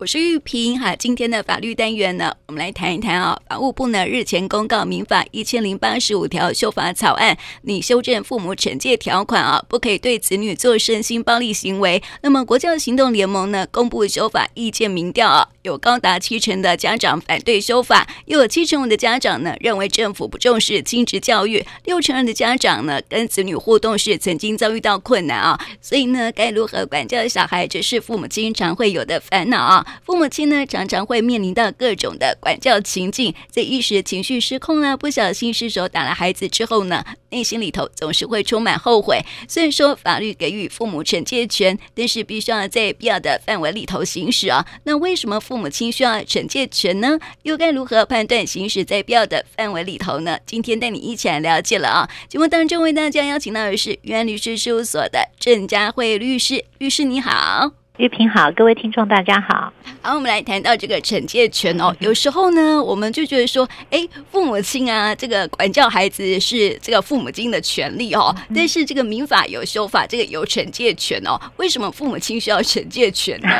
[0.00, 12.02] 我是玉萍哈，今天的法律单元呢，我们来谈一谈啊，法务部呢日前公告民法一千零八十五条修法草案，拟修正父母惩戒条款啊，不可以对子女做身心暴力行为。
[12.22, 29.86] 那么国教行动联盟呢公布修法意见民调啊，有高达七成的家长反对修法，又有七成五的家长呢认为政府不重视亲职教育，六成二的家长呢跟子女互动时曾经遭遇到困难啊，所以呢该如何管教小孩，这是父母经常会有的烦恼啊。
[30.04, 39.20] 父母亲呢，常常会面临到各种的管教情境，在一时情绪失控啊，不小心失手打了孩子之后呢，内心里头总是会充满后悔。
[39.48, 44.66] 虽然说法律给予父母惩戒权，但是必须要在必要的范围里头行使啊。
[44.84, 47.18] 那为什么父母亲需要惩戒权呢？
[47.42, 50.38] 又该如何判断行使在必要的范围里头呢？
[50.46, 52.10] 今天带你一起来了解了啊。
[52.28, 57.79] 节目当中为大家邀请到的是云安律师事务所的郑佳慧律师，律师你好。
[58.00, 59.70] 玉萍好，各位听众大家好。
[60.00, 61.94] 好，我们来谈到这个惩戒权哦。
[61.98, 68.34] 有时候呢，我们就觉得说，哎，父母亲啊，这个管教孩子是这个父母亲的权利哦。
[68.54, 71.38] 但是这个民法有修法，这个有惩戒权哦。
[71.58, 73.50] 为什么父母亲需要惩戒权呢？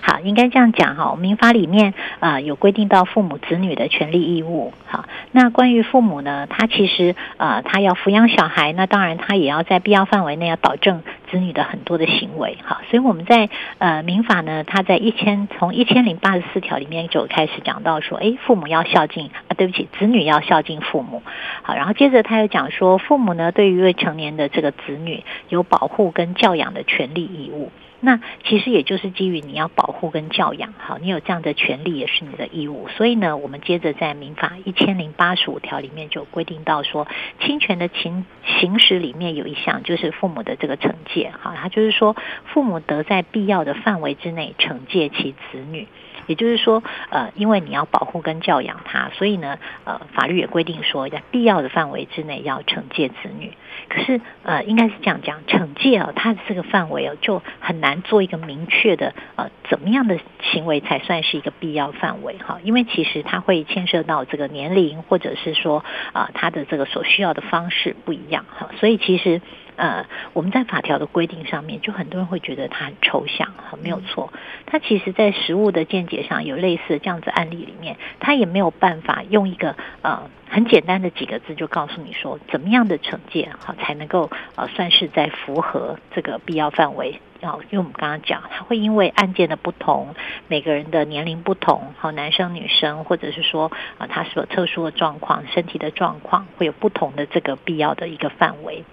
[0.00, 1.16] 好， 应该这样讲哈。
[1.16, 4.72] 民法里面啊、有规定到父母子女的权利义务。
[4.86, 12.56] 好，那关于父母呢，他其实啊、他要抚养小孩，那当然他也要在必要范围内要保证子女的很多的行为。
[12.62, 21.22] 好，所以我们在呃，民法呢，他在一千从一千零八十四条里面就开始讲到说，诶，父母要孝敬啊，对不起，子女要孝敬父母。
[21.62, 27.70] 好，然后接着他又讲说，父母呢，对于未成年的这个子女有保护跟教养的权利义务。
[28.06, 32.86] 那其实也就是基于你要保护跟教养，好，你有这样的权利也是你的义务。
[32.96, 37.08] 所以呢，我们接着在民法一千零八十五条里面就规定到说，
[37.40, 45.88] 侵权的情行使里面有一项就是父母的这个惩戒，好，他就是说父母得在必要的范围之内惩戒其子女。
[46.28, 53.52] 也就是说，呃，因为你要保护跟教养他，所以呢，呃，法律也规定说，在必要的范围之内要惩戒子女。
[53.88, 62.58] 可是，呃，应该是这样讲，惩戒哦，它的这个范围哦，就很难做一个明确的，呃，怎么样的行为才算是一个必要范围哈？
[62.62, 68.70] 因为其实它会牵涉到这个年龄，或者是说，啊、他的这个所需要的方式不一样哈。
[68.78, 69.40] 所以其实。
[69.78, 74.32] 呃，我们在法条的规定上面，就很多人会觉得它很抽象，很没有错。
[74.64, 87.20] 它其实，在实务的见解上有类似这样子案例里面，它也没有办法用一个呃很简单的几个字就告诉你说，怎么样的惩戒好才能够呃算是在符合这个必要范围。
[87.46, 90.16] 好，因为我们刚刚讲，他会因为案件的不同，
[90.48, 98.84] 每个人的年龄不同，好，男生女生，或者是说啊，他是有特殊的状况、身体的状况，会有不同的这个必要的一个范围。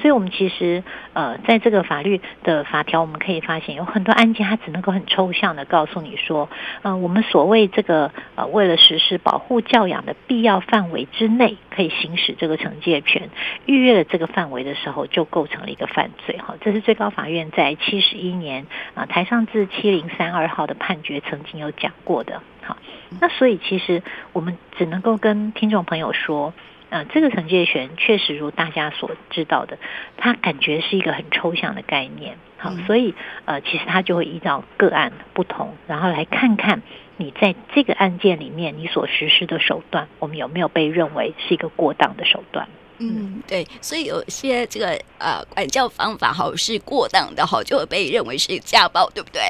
[0.00, 0.82] 所以，我们其实
[1.12, 6.48] 呃，在这个法律的法条，我们可以发现有很多案件，它只能够很抽象的告诉你说，
[6.82, 13.28] 嗯、呃，我们所谓这个呃，为了实施保护教养的必要范围之内，可以行使这个惩戒权，
[13.66, 16.38] 逾越了这个范围的时候，就构成了一个犯罪。
[16.38, 22.40] 哈，这是最高法院在七十一年啊、台上字七零三二号的判决曾经有讲过的。
[22.62, 22.76] 好，
[23.20, 24.02] 那所以其实
[24.32, 26.54] 我们只能够跟听众朋友说。
[26.90, 29.78] 呃，这个惩戒权确实如大家所知道的，
[30.16, 32.36] 它感觉是一个很抽象的概念。
[32.58, 33.14] 好，所以
[33.46, 36.82] 呃，其实它就会依照个案不同，然后来看看
[37.16, 42.68] 你在这个案件里面你所实施的手段，我们有没有被认为是一个过当的手段。
[42.98, 49.40] 嗯，对，所以有些这个呃管教方法好是过当的，好就会被认为是家暴，对不对？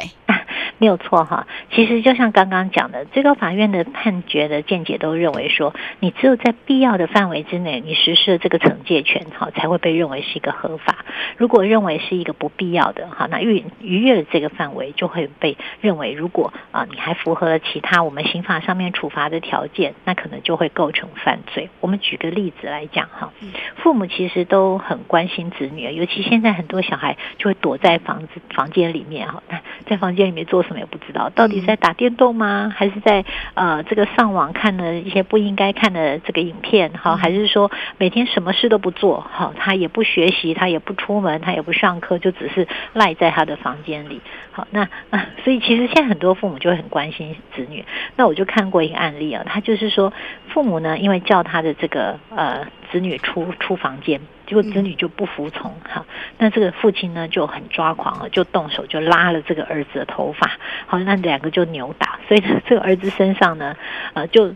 [0.80, 11.04] 没有错哈，其实就像刚刚讲的，最高法院的判决的见解都认为说，你只有在必要的范围之内，你实施了这个惩戒权哈，才会被认为是一个合法。
[11.36, 21.68] 如果认为是一个不必要的哈，那逾逾越了这个范围，就会被认为如果啊你还符合了其他我们刑法上面处罚的条件，那可能就会构成犯罪。
[21.80, 23.34] 我们举个例子来讲哈，
[23.76, 29.42] 父母其实都很关心子女，尤其现在很多小孩就会躲在房子房间里面哈，
[29.84, 30.64] 在房间里面做。
[30.78, 32.72] 也不知道到底在打电动吗？
[32.74, 33.24] 还是在
[33.54, 36.90] 呃这个上网看了一些不应该看的这个影片？
[36.94, 39.20] 好，还是说每天什么事都不做？
[39.20, 44.20] 好，他也不学习，他也不出门，他也不上课，就只是赖在他的房间里。
[44.52, 47.84] 好，那啊，所以其实现在很多父母就会很关心子女。
[48.16, 50.12] 那我就看过一个案例啊，他就是说
[50.48, 54.20] 父母呢，因为叫他的这个呃子女出出房间。
[54.46, 56.04] 结果子女就不服从，哈，
[56.36, 60.50] 那这个父亲呢就很抓狂了，就动手就拉了这个儿子的头发，
[60.86, 63.76] 好，那两个就扭打，所以呢，这个儿子身上呢，
[64.12, 64.52] 呃，就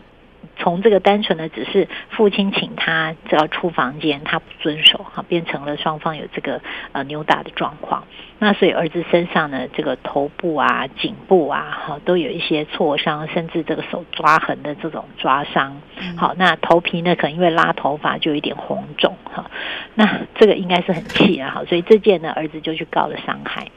[0.57, 6.61] 从这个单纯的只是父亲请他只要出房间，他不遵守，哈，变成了双方有这个
[6.91, 8.03] 呃扭打的状况。
[8.39, 15.81] 那所以儿子身上呢，这个头部啊、颈部啊，哈，都有一些挫伤，甚至这个手抓痕的这种抓伤。
[16.17, 19.49] 好，那头皮呢，可能因为拉头发就有一点红肿，哈，
[19.93, 23.67] 那这个应该是很气啊，好，所以这件呢，儿子就去告了伤害。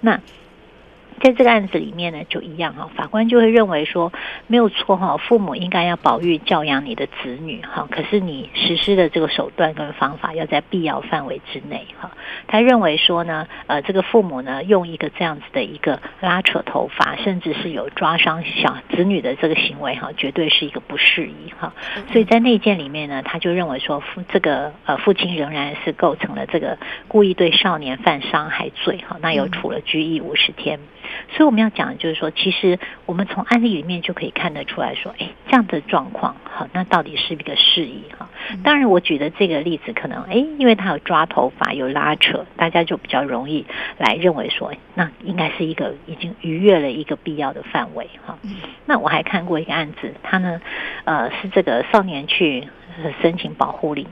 [0.00, 0.20] 那。
[1.20, 4.12] 在这个案子里面呢，就一样哈，法官就会认为说
[4.46, 12.10] 没有错哈，父母应该要保育教养你的子女哈，可是你实施的这个手段跟方法要在必要范围之内哈。
[12.46, 21.74] 他认为说呢，呃，这个父母呢用一个这样子的一个拉扯头发，甚至是有抓伤小子女的这个行为哈，绝对是一个不适宜哈。
[22.12, 26.78] 所以在内件里面呢，他就认为说父这个呃父亲仍然是构成了这个
[27.08, 30.80] 故意对少年犯伤害罪哈，那有处了拘役五十天。
[31.30, 38.28] 所以我们要讲的就是说，其实我们从案例里面就可以看得出来说，哎，这样的状况，好，那到底是一个适宜哈？
[38.64, 43.64] 当然，我举的这个例子可能，哎，因为他有抓头发，有拉扯，大家就比较容易
[43.98, 48.38] 来认为说，那应该是一个已经逾越了一个必要的范围哈。
[48.86, 50.60] 那我还看过一个案子，他呢，
[51.04, 52.66] 呃，是这个少年去
[53.22, 54.06] 申请保护令。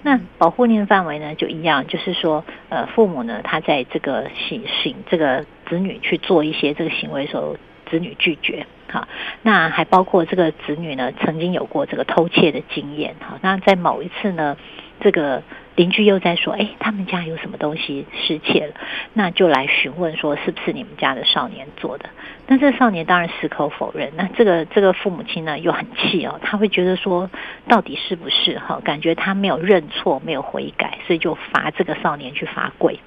[0.00, 7.56] 那保护令范围呢，就一样，就是说，呃，父母呢，他在这个行行这个子女去做一些这个行为的时候，
[7.90, 9.06] 子女拒绝，好，
[9.42, 14.56] 那还包括这个子女呢，曾经有过这个偷窃的经验，好，那在某一次呢，
[15.00, 15.42] 这个。
[15.78, 18.74] 邻居又在说：“哎，他们家有什么东西失窃了？
[19.12, 22.10] 那就来询问说，是不是你们家的少年做的？
[22.48, 24.10] 那这少年当然矢口否认。
[24.16, 27.30] 那这个这个父母亲呢，又很气哦，他会觉得说，
[27.68, 28.80] 到底是不是哈？
[28.82, 32.98] 感觉他没有认错，没有悔改，所以就罚这个少年去罚跪。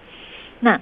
[0.61, 0.79] 那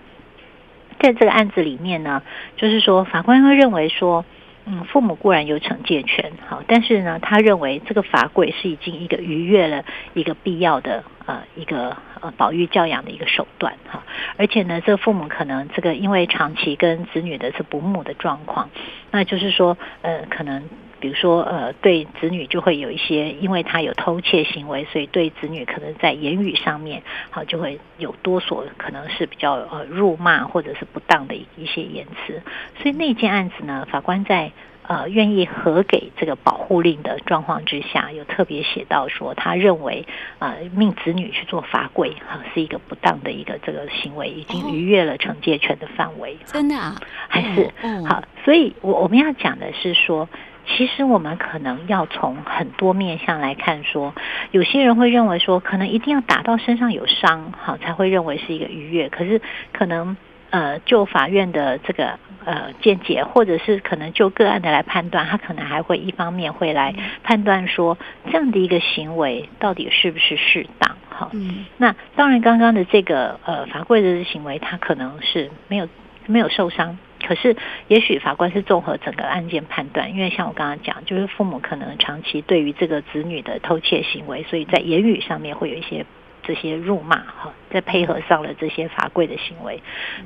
[0.99, 2.21] 在这个案子里面呢，
[2.57, 4.23] 就是说法官会认为说。”
[4.71, 14.03] 嗯，父母固然有惩戒权，好，但是呢，他认为这个法规是已经一个逾越了一个必要的呃一个呃保育教养的一个手段哈，
[14.37, 18.69] 而且呢，这个父母可能这个因为长期跟子女的是不睦的状况，
[19.09, 20.61] 那就是说呃可能。
[20.99, 32.41] 比如说，呃，对子女就会有一些，因为他有偷窃行为，所以对子女可能在言语上面，好就会有多所可能是比较呃辱骂或者是不当的一些言辞。
[32.81, 34.51] 所以那件案子呢，法官在
[34.83, 40.05] 呃愿意核给这个保护令的状况之下，有特别写到说，他认为
[40.37, 46.37] 啊、呃、命子女去做罚跪哈是一个不当的一个这个行为，已经逾越了惩戒权的范围。
[46.45, 46.95] 真的啊？
[47.27, 47.71] 还是
[48.07, 48.21] 好？
[48.43, 50.27] 所以我我们要讲的是说。
[50.69, 54.13] 其实我们可能要从很多面向来看，说
[54.51, 59.09] 有些人会认为说，可能一定要打到身上有伤，好才会认为是一个愉悦。
[59.09, 59.41] 可是
[59.73, 60.15] 可能
[60.51, 67.97] 呃，就法院的这个呃见解，或者是可能就个案的来判断，他可能还会一方面会来判断说，
[68.31, 70.95] 这样的一个行为到底是不是适当。
[71.09, 75.89] 好，嗯，那当然刚刚的这个呃罚跪的行为，他可能是没有
[76.25, 76.97] 没有受伤。
[77.29, 77.55] 可是，
[77.87, 86.03] 也许法官是综合整个案件判断，因为像我刚刚讲，就是父母可能长期对于这个子女的偷窃行为，所以在言语上面会有一些。
[86.49, 89.79] 这些辱骂哈，再配合上了这些罚跪的行为，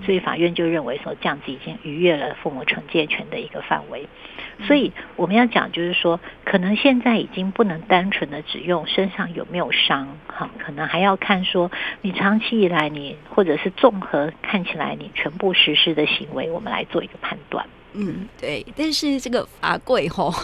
[0.06, 4.08] 所以法院就认为说，这样子已经逾越了父母惩戒权的一个范围。
[4.66, 11.70] 所以我们要讲，就是说，可能现在已经不能单纯的只用身上有没有伤哈，可能还要看说
[12.02, 17.66] 你长期以来你或者是综合看起来你全部实施的行为，我们来做一个判断。
[17.92, 18.66] 嗯，对。
[18.78, 20.34] 但是这个罚跪吼。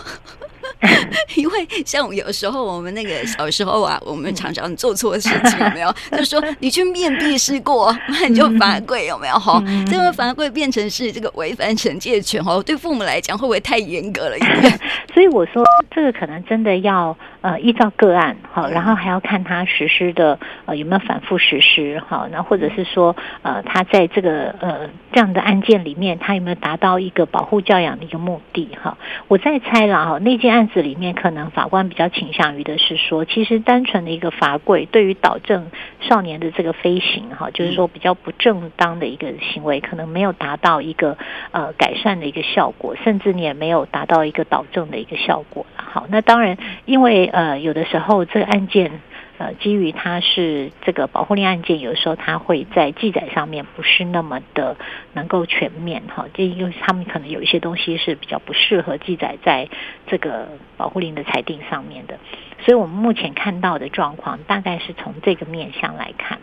[1.50, 5.92] 因为像我有时候我们那个小时候啊，我们常常做错事情，有没有？
[6.16, 9.34] 就说你去面壁思过，那你就罚跪，有没有？
[9.40, 14.80] 哈，这个罚跪变成是这个违反惩戒权，哦，对父母来讲会不会太严格了一点？
[15.14, 28.70] 所以我说，这个可能真的要呃依照个案，好，然后还要看他实施的呃有没有反复实施，好，那或者是说呃他在这个呃这样的案件里面，他有没有达到一个保护教养的一个目的？
[28.82, 30.50] 哈，我在猜了哈，那件。
[30.50, 41.18] 案子里面，可能法官比较倾向于的是说，其实单纯的一个罚跪，对于导正少年的这个飞行，哈，就是说比较不正当的一个行为，可能没有达到一个
[41.52, 45.66] 呃改善的一个效果，甚至你也没有达到一个导正的一个效果。
[45.76, 49.02] 好，那当然，因为呃有的时候这个案件。
[49.40, 54.76] 呃，基于它是这个保护令案件，有时候它会在记载上面不是那么的
[55.14, 59.70] 能够全面哈，就因为他们可能有一些东西是比较不适合记载在
[60.08, 62.20] 这个保护令的裁定上面的，
[62.66, 66.38] 所以我们目前看到的状况大概是从这个面向来看，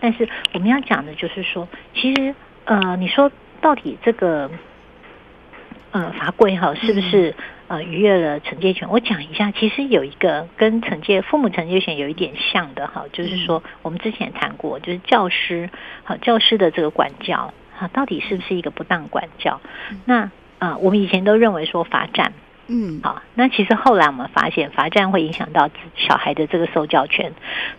[0.00, 3.30] 但是我们要讲的就是说，其实呃，你说
[3.60, 4.50] 到底这个
[5.92, 7.34] 呃法规哈，是不是
[7.68, 8.88] 呃逾越了惩戒权？
[8.90, 15.70] 我讲一下，其实有一个跟惩戒父母惩戒权有一点像的哈，就是说我们之前谈过，就是教师
[16.04, 19.60] 好教师的这个管教哈，到底是不是一个不当管教？
[20.04, 22.32] 那啊、呃，我们以前都认为说罚站。
[22.72, 27.32] 嗯，好，那其实后来我们发现罚站会影响到小孩的这个受教权，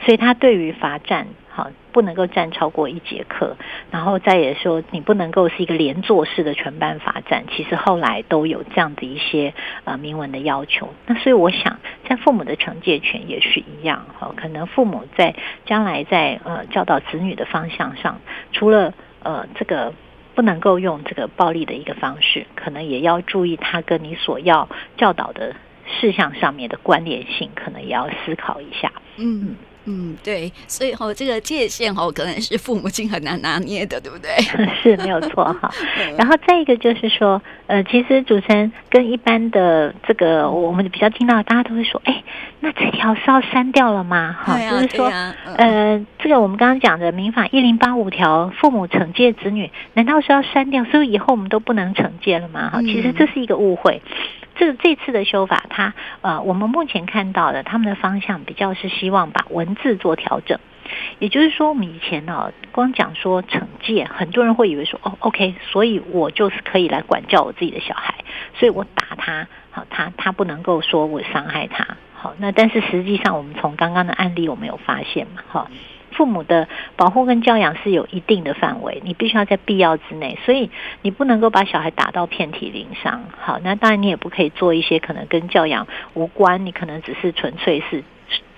[0.04, 3.56] 所以他对于罚站，好，不能够站超过一节课，
[3.90, 9.54] 然后再也说你不能够是一个连坐式的全班罚站，其实后来都有这样的一些
[9.86, 10.90] 呃明文的要求。
[11.06, 11.80] 那所以我想，
[12.10, 15.34] 在父母的惩戒权也是一样，哈，可能父母在
[15.66, 18.20] 将来在呃教导子女的方向上，
[18.52, 18.94] 除了
[19.24, 19.94] 呃这个。
[20.42, 24.68] 不能够用这个暴力的一个方式，可能也要注意他跟你所要
[24.98, 25.56] 教导的
[25.86, 28.92] 事项上面的关联性，可能也要思考一下。
[29.18, 29.50] 嗯。
[29.50, 29.56] 嗯，
[30.24, 34.30] 对，所以哈，这个界限哈，可能是父母亲很难拿捏的，对不对？
[34.82, 35.70] 是没有错哈。
[36.18, 42.24] 然后再一个就是说，呃，其实主持人跟一般的这个，我们比较听到，大家都会说，哎，
[42.60, 44.36] 那这条是要删掉了吗？
[44.44, 50.86] 哈、啊，就是说，啊、呃，这个我们刚刚讲的民法一零八五条，父母惩戒子女，难道是要删掉？
[50.86, 52.70] 所以以后我们都不能惩戒了吗？
[52.70, 54.02] 哈，其实这是一个误会。
[54.62, 60.60] 这这次的修法，它呃，我们目前看到的他们的方向比较是希望把文字做调整，
[61.18, 68.14] 也就是说，我们以前呢、哦，光讲说惩戒，很多人会以为说哦，OK，所以我就是可以来管教我自己的小孩，
[68.54, 75.72] 所以我打他，好，他他不能够说我伤害他，好，那但是实际上，我们从刚刚的案例，我们有发现嘛，哈。
[76.22, 80.70] 父母的保护跟教养是有一定的范围，你必须要在必要之内，所以
[81.02, 83.24] 你不能够把小孩打到遍体鳞伤。
[83.40, 88.04] 好，那当然你也不可以做一些可能跟教养无关，你可能只是纯粹是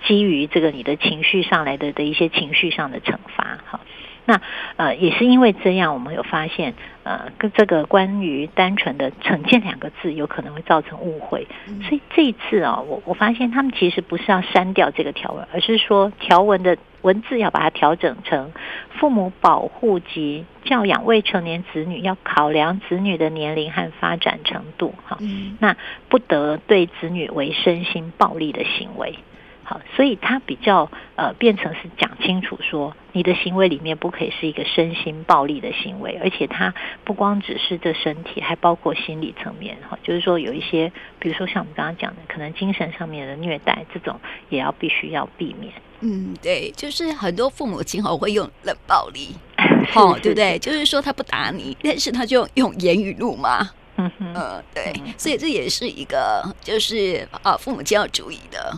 [0.04, 3.60] 基于这个你的情绪上来的的一些情绪上的惩罚。
[3.64, 3.80] 好。
[4.26, 4.40] 那
[4.76, 11.46] 呃，也是因为这样，我们有发现，呃，跟这个关于单纯的“惩戒”两个字，有可能会造成误会。
[11.82, 18.52] 所以这一次啊、哦，我我发现他们其实不是要删掉这个条文，而是说条文的文字要把它调整成：
[18.98, 24.94] 父母保护及教养未成年子女，要考量子女的年龄和发展程度。
[25.04, 25.18] 哈，
[25.58, 25.76] 那
[26.08, 29.18] 不得对子女为身心暴力的行为。
[29.64, 45.72] 好，所以他比较呃变成是讲清楚说，你的行为里面不可以是一个身心暴力的行为，而且他不光只是这身体，还包括心理层面哈，就是说有一些，比如说像我们刚刚讲的，可能精神上面的虐待这种，也要必须要避免。
[46.00, 49.34] 嗯，对，就是很多父母亲吼会用冷暴力，
[49.90, 50.58] 好，对不对？
[50.58, 53.66] 就是说他不打你，但是他就用言语怒骂。
[53.96, 58.76] 嗯哼，呃，对，所以这也是一个就是啊，父母亲要注意的。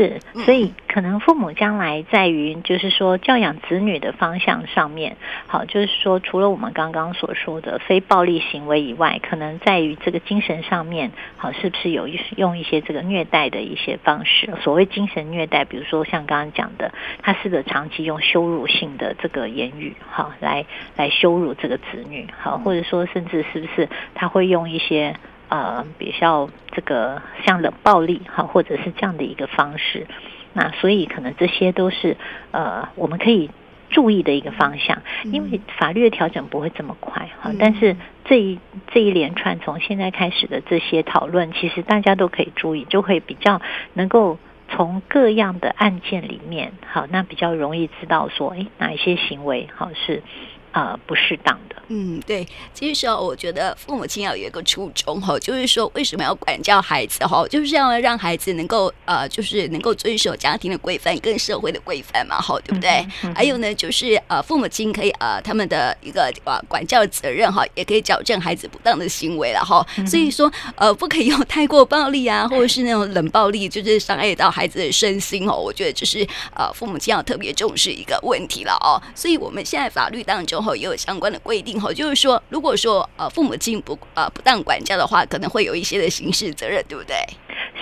[0.00, 14.48] 是，所以可能父母将来在于就是说教养子女的方向上面，好，就是说除了我们刚刚所说的非暴力行为以外，可能在于这个精神上面，好，是不是有一用一些这个虐待的一些方式？
[14.62, 20.64] 所谓精神虐待，比如说像刚刚讲的，他是个长期用羞辱性的这个言语，好，来
[20.96, 25.14] 来羞辱这个子女，好，或者说甚至是不是他会用一些。
[25.50, 30.06] 呃，比较这个像冷暴力哈，或者是这样的一个方式，
[30.52, 32.16] 那所以可能这些都是
[32.52, 33.50] 呃我们可以
[33.90, 37.50] 注意的一个方向，因为法律的调整不会这么快哈。
[37.58, 38.60] 但是这一
[38.92, 43.60] 这一连串从现在开始的这些讨论，其实大家都可以注意，就会比较
[43.94, 44.38] 能够
[44.68, 50.22] 从各样的案件里面，好，那比较容易知道说，诶，哪一些行为好是。
[50.72, 51.76] 呃，不适当的。
[51.88, 62.90] 嗯，对，其实我觉得父母亲要有一个初衷哈，就是说为什么要管教孩子哈，就是要让孩子能够呃，就是能够遵守家庭的规范跟社会的规范嘛，哈，对不对？
[63.24, 69.84] 嗯嗯、还有呢，就是呃，父母亲可以呃，他们的一个呃管教责任哈，也可以矫正孩子不当的行为了哈。
[70.06, 75.56] 所以说呃，不可以用太过暴力啊，或者是那种冷暴力，就是伤害到孩子的身心哦。
[75.56, 76.24] 我觉得就是
[76.54, 79.02] 呃，父母亲要特别重视一个问题了哦。
[79.16, 80.59] 所以我们现在法律当中。
[80.62, 87.16] 后也有相关的规定哈，就是说，如果说呃父母亲不呃不当管教的话，可能会有一些的刑事责任，对不对？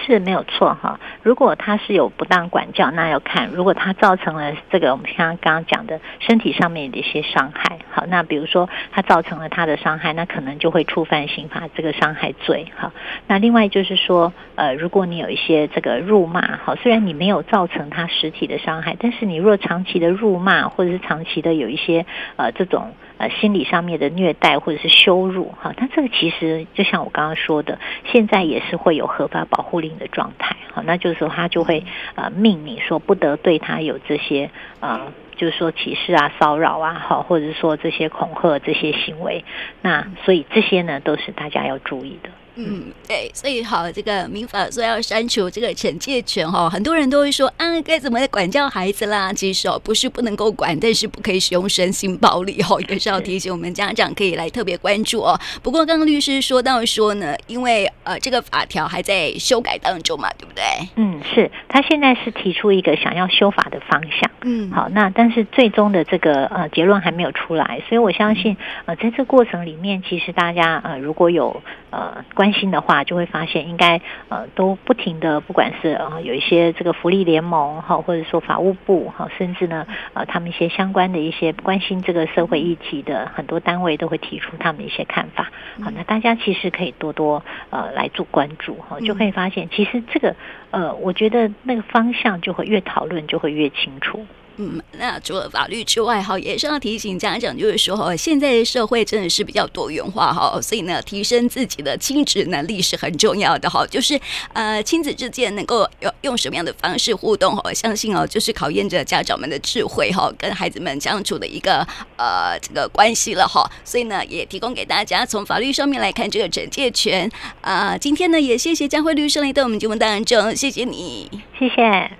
[0.06, 0.98] 是没有错哈。
[1.22, 12.92] 如果他是有不当管教，那要看，如果他造成了这个我们像刚刚讲的身体上面的一些伤害，好，那比如说他造成了他的伤害，那可能就会触犯刑法这个伤害罪哈。
[13.26, 22.92] 那另外就是说，呃，如果你有一些这个辱骂，好，虽然你没有造成他实体的伤害，但是你若长期的辱骂，或者是长期的有一些呃这种。
[23.18, 31.84] 呃，心理上面的虐待或者是羞辱，哈，那这个其实就像我刚刚说的，现在也是会有合法保护令的状态，哈，那就是说他就会
[32.14, 39.44] 呃命你说不得对他有这些呃，就是说歧视啊、骚扰啊，好，或者是说这些恐吓这些行为。
[39.82, 42.30] 那所以这些呢，都是大家要注意的。
[42.60, 49.32] 嗯，对，所以好，这个民法说要删除这个惩戒权哈，很多人都会说啊，该怎么管教孩子啦？
[49.32, 55.38] 其实哦，不是不能够管，但是不可以使用身心暴力哦，也是要提醒我们家长可以来特别关注哦。
[55.62, 60.64] 不过刚刚律师说到说呢，因为呃这个法条还在修改当中嘛，对不对？
[60.96, 85.50] 嗯，是他现在是提出一个想要修法的方向，嗯，好，那但是最终的这个呃结论还没有出来，所以我相信呃在这过程里面，其实大家呃如果有呃关关心的话，就会发现应该呃都不停的，不管是呃有一些这个福利联盟哈，或者说法务部哈，甚至呢呃他们一些相关的一些关心这个社会议题的很多单位都会提出他们一些看法。
[85.84, 90.34] 好，那大家其实可以多多呃来做关注哈，就可以发现其实这个
[90.70, 94.26] 呃我觉得那个方向就会越讨论就会越清楚。
[94.60, 104.20] 嗯，那除了法律之外，哈，也是要提醒家长，就是说，哈，现在的社会真的是比较多元化，哈，所以呢，提升自己的亲子能力是很重要的，哈，就是
[104.52, 111.86] 呃，亲子之间能够用用什么样的方式互动，哈，相信哦，就是考验着家长们的智慧，哈，跟孩子们相处的一个
[112.16, 122.18] 呃这个关系了，哈，所以呢，也提供给大家从法律上面来看这个惩戒权，啊、今天呢，也谢谢佳慧律师来到我们节目当中，谢谢你，谢谢。